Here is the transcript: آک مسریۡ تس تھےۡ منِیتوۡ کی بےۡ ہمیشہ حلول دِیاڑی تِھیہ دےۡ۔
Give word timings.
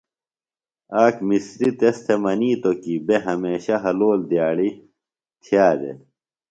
آک 1.03 1.15
مسریۡ 1.27 1.73
تس 1.79 1.97
تھےۡ 2.05 2.19
منِیتوۡ 2.23 2.77
کی 2.81 2.93
بےۡ 3.05 3.23
ہمیشہ 3.27 3.75
حلول 3.83 4.19
دِیاڑی 4.29 4.69
تِھیہ 5.41 5.67
دےۡ۔ 5.79 5.97